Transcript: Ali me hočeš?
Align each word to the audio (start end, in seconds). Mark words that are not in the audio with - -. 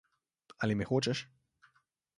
Ali 0.67 0.77
me 0.79 0.89
hočeš? 0.93 1.25